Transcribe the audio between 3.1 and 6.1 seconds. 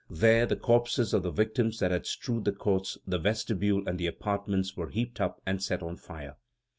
vestibule, and the apartments were heaped up, and set on